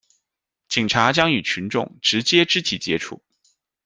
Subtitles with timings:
[0.67, 3.21] 警察将与群众直接肢体接触